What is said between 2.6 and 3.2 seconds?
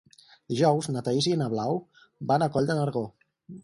de Nargó.